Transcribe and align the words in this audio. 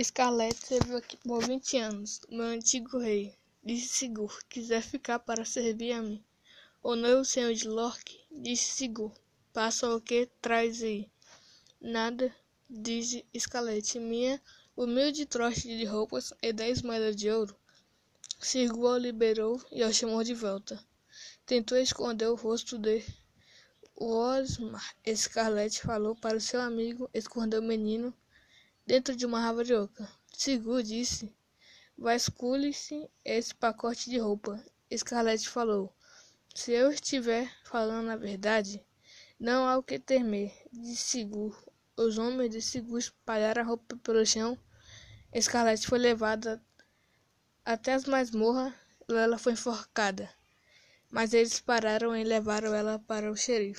Scarlett 0.00 0.54
serviu 0.64 0.96
aqui 0.96 1.16
por 1.16 1.44
vinte 1.44 1.76
anos. 1.76 2.20
O 2.28 2.36
meu 2.36 2.46
antigo 2.46 2.98
rei, 2.98 3.34
disse 3.64 3.88
Sigur, 3.88 4.38
quiser 4.48 4.80
ficar 4.80 5.18
para 5.18 5.44
servir 5.44 5.90
a 5.90 6.00
mim. 6.00 6.24
O 6.80 6.94
novo 6.94 7.24
senhor 7.24 7.52
de 7.52 7.66
Lork, 7.66 8.16
disse 8.30 8.70
Sigur, 8.70 9.12
passa 9.52 9.92
o 9.92 10.00
que 10.00 10.30
traz 10.40 10.84
aí. 10.84 11.10
Nada, 11.80 12.32
disse 12.70 13.26
Scarlett, 13.36 13.98
minha 13.98 14.40
humilde 14.76 15.26
trote 15.26 15.62
de 15.62 15.84
roupas 15.84 16.32
e 16.40 16.52
dez 16.52 16.80
moedas 16.80 17.16
de 17.16 17.28
ouro. 17.28 17.56
Sigur 18.38 18.92
o 18.92 18.98
liberou 18.98 19.60
e 19.72 19.82
o 19.82 19.92
chamou 19.92 20.22
de 20.22 20.32
volta. 20.32 20.80
Tentou 21.44 21.76
esconder 21.76 22.28
o 22.28 22.36
rosto 22.36 22.78
de 22.78 23.04
Osmar. 23.96 24.94
Scarlett 25.12 25.82
falou 25.82 26.14
para 26.14 26.36
o 26.36 26.40
seu 26.40 26.60
amigo 26.60 27.10
esconder 27.12 27.58
o 27.58 27.62
menino 27.62 28.14
dentro 28.88 29.14
de 29.14 29.26
uma 29.26 29.46
árvore 29.46 29.74
oca. 29.74 30.10
Sigur 30.32 30.82
disse: 30.82 31.30
Vasculhe-se 31.94 33.06
esse 33.22 33.54
pacote 33.54 34.08
de 34.08 34.16
roupa. 34.18 34.64
Scarlett 34.96 35.46
falou: 35.46 35.94
Se 36.54 36.72
eu 36.72 36.90
estiver 36.90 37.52
falando 37.64 38.08
a 38.08 38.16
verdade, 38.16 38.82
não 39.38 39.68
há 39.68 39.76
o 39.76 39.82
que 39.82 39.98
temer. 39.98 40.50
Disse 40.72 41.02
Sigur. 41.02 41.54
Os 41.98 42.16
homens 42.16 42.48
de 42.48 42.62
Sigur 42.62 42.98
espalharam 42.98 43.60
a 43.60 43.66
roupa 43.66 43.94
pelo 43.98 44.24
chão. 44.24 44.58
Scarlett 45.38 45.86
foi 45.86 45.98
levada 45.98 46.62
até 47.62 47.92
as 47.92 48.06
masmorras 48.06 48.72
ela 49.10 49.36
foi 49.36 49.52
enforcada. 49.52 50.30
Mas 51.10 51.34
eles 51.34 51.60
pararam 51.60 52.16
e 52.16 52.24
levaram 52.24 52.74
ela 52.74 52.98
para 52.98 53.30
o 53.30 53.36
xerife. 53.36 53.76